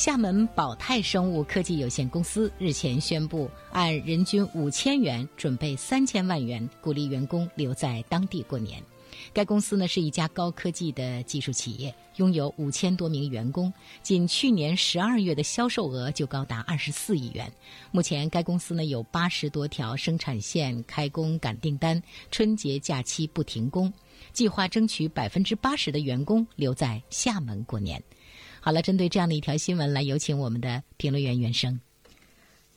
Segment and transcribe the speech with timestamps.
[0.00, 8.82] 厦门宝泰生物科技有限公司日前宣布，按人均五千元准备三千万元，鼓励员工留在当地过年。
[9.34, 13.70] 该公司呢是一家高科技的技术企业，拥有五千多名员工，
[14.02, 17.52] 仅去年十二月的销售额就高达二十四亿元。
[17.90, 23.92] 目前该公司呢有八十多条生产线开工赶订单，春节假期不停工，
[24.32, 28.02] 计划争取百分之八十的员工留在厦门过年。
[28.60, 31.80] 好了，针对这样的一条新闻，来有请我们的评论员袁生。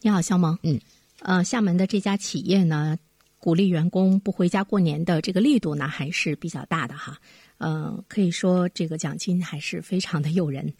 [0.02, 0.58] 你好，肖萌。
[0.64, 0.80] 嗯，
[1.20, 2.98] 呃，厦门的这家企业呢？
[3.40, 7.20] 鼓励员工不回家过年的这个力度呢，还是比较大的哈。
[7.58, 10.73] 呃，可以说这个奖金还是非常的诱人。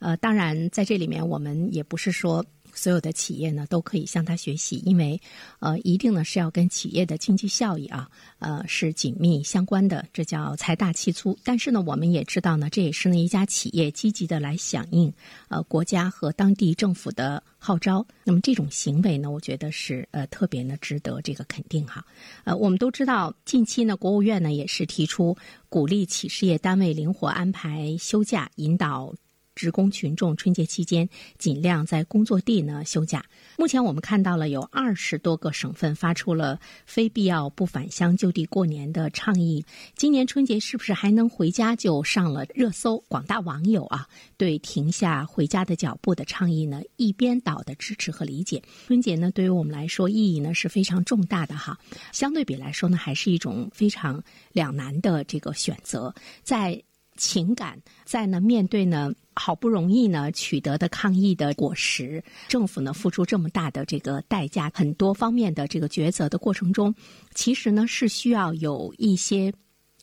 [0.00, 2.44] 呃，当然在这里面，我们也不是说。
[2.78, 5.20] 所有的企业呢都可以向他学习，因为，
[5.58, 8.08] 呃，一定呢是要跟企业的经济效益啊，
[8.38, 11.36] 呃，是紧密相关的，这叫财大气粗。
[11.42, 15.12] 但是呢，我们也知道呢，这也是呢一家企业积极的来响应
[15.48, 18.06] 呃国家和当地政府的号召。
[18.22, 22.04] 那么这种行为呢，我觉得是呃特别呢值得这个肯定哈。
[22.44, 25.36] 呃，我们都知道，近期呢，国务院呢也是提出
[25.68, 29.12] 鼓励企事业单位灵活安排休假，引导。
[29.58, 33.24] 职工群众春节期间尽量在工作地呢休假。
[33.56, 39.64] 目前我们看到了有二十多个省份发出了非必要不返乡就地过年的倡议。
[39.96, 42.98] 今年春节是不是还能回家就上了热搜？
[43.08, 44.06] 广大网友啊，
[44.36, 48.62] 对停下回家的脚步的倡议呢一边倒的支持和理解。
[48.86, 51.76] 春节呢对于我们来说意义呢是非常重大的哈。
[52.12, 54.22] 相对比来说呢，还是一种非常
[54.52, 56.80] 两难的这个选择，在。
[57.20, 66.94] 情感在呢，面对呢，好不容易呢取得的抗疫的果实，政府呢付出这么大的这个代价，很多方面的这个抉择的过程中，
[67.34, 69.52] 其实呢是需要有一些。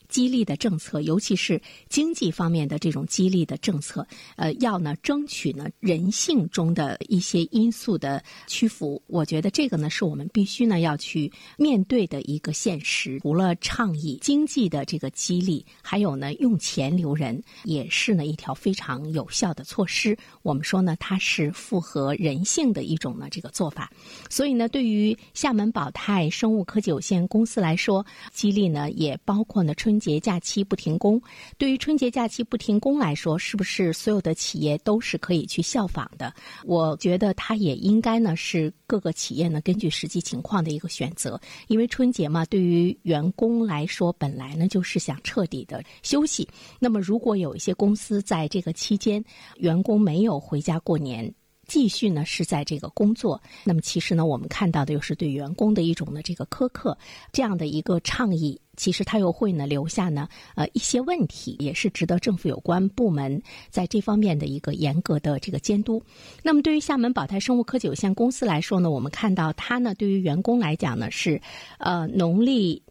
[0.08, 4.06] 激励的政策，尤其是经济方面的这种激励的政策，
[4.36, 9.02] 呃，要呢争取呢人性中的一些因素的屈服。
[9.08, 13.20] 我觉得这个呢是我们必须呢要去面对的一个现实。
[13.20, 20.16] 除了倡议经济的这个激励，还有呢用钱留人，也是呢一条非常有效的措施。
[20.44, 23.92] 我们说呢它是符合人性的一种呢这个做法。
[24.30, 29.95] 所以呢，对于厦门宝泰生物科技有限公司来说，激励呢也包括呢春。
[29.96, 31.22] 春节假期不停工，
[31.58, 36.34] 对于春节假期不停工来说，是不是所有的企业都是可以去效仿的？
[36.66, 41.40] 我觉得它也应该呢是各个企业呢根据实际情况的一个选择。
[41.70, 46.46] 因为春节嘛，对于员工来说，本来呢就是想彻底的休息。
[46.78, 49.24] 那么，如果有一些公司在这个期间，
[49.56, 51.34] 员工没有回家过年。
[51.68, 56.98] 继续呢是在这个工作，那么其实呢，我们看到的又是对员工的一种呢这个苛刻，
[57.32, 66.02] 这样的一个倡议，其实它又会呢留下呢呃一些问题，也是值得政府有关部门在这方面的一个严格的这个监督。
[66.44, 71.42] 那么对于厦门宝泰生物科技有限公司来说呢，我们看到它呢对于员工来讲呢是
[71.80, 72.84] 呃农历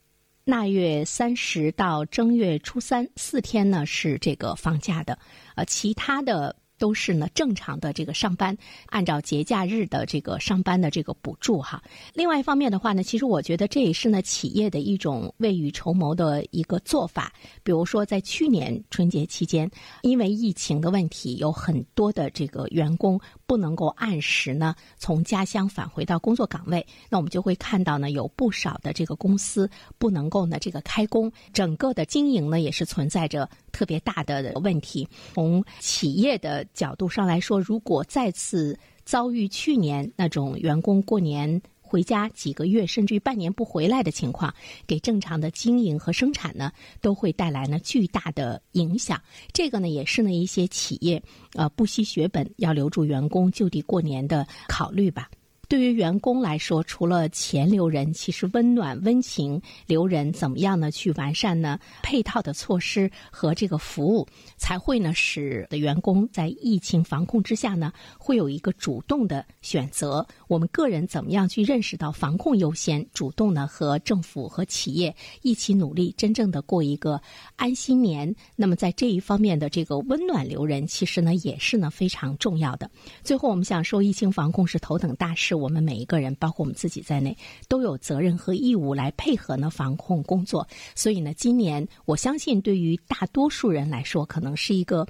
[0.44, 5.18] 腊月三十到正月初三四天呢是这个放假的，
[5.54, 6.56] 呃其他的。
[6.84, 8.54] 都是呢正常的这个上班，
[8.90, 11.82] 按照节假日的这个上班的这个补助哈。
[12.12, 17.32] 另外一方面的话呢，其实我觉得这也是呢企业的一种未雨绸缪的一个做法。
[17.62, 19.70] 比如说在去年春节期间，
[20.02, 35.06] 因为疫情的问题，有很多的这个员工不能够按时呢从家乡返回到工作岗位，那我们就会看到呢有不少的这个公司不能够呢这个开工，整个的经营呢也是存在着特别大的问题。
[35.34, 44.54] 从企业的角度上来说，如果再次遭遇去年那种员工过年回家几个月甚至于半年不回来的情况，
[44.86, 49.20] 给正常的经营和生产呢，都会带来呢巨大的影响。
[49.52, 51.22] 这个呢，也是呢一些企业
[51.54, 55.28] 呃不惜血本要留住员工就地过年的考虑吧。
[55.68, 60.90] 对于员工来说，除了钱留人，其实温暖温情留人，怎么样呢？
[60.90, 64.26] 去完善呢配套的措施和这个服务，
[64.56, 70.26] 才会呢使的员工在疫情防控之下呢，会有一个主动的选择。
[70.48, 77.20] 我们个人怎么样去认识到防控优先，主动呢和政府和企业一起努力，真正的过一个
[77.56, 78.34] 安心年。
[78.54, 82.90] 那么在这一方面的这个温暖留人，其实呢也是呢非常重要的。
[83.22, 85.54] 最后，我们想说，疫情防控是头等大事。
[85.64, 87.34] 我们每一个人，包括我们自己在内，
[87.68, 90.68] 都有责任和义务来配合呢防控工作。
[90.94, 95.06] 所以呢，今年我相信对于大多数人来说，可能是一个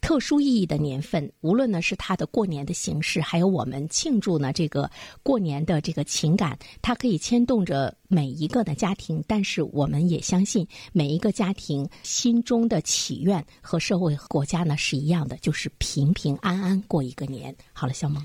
[0.00, 4.90] 特殊意义的年份，无论呢是它的过年的形式，还有我们庆祝呢这个
[5.22, 9.22] 过年的这个情感，它可以牵动着每一个的家庭。
[9.28, 17.54] 但是我们也相信，每一个家庭心中的祈愿和社会和国家呢是一样的，就是平平安安过一个年。
[17.72, 18.24] 好了，小萌，